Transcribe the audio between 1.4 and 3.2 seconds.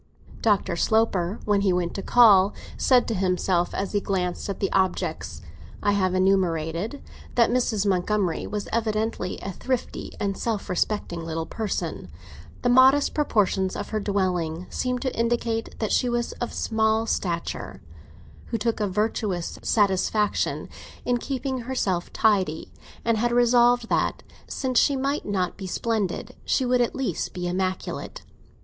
when he went to call, said to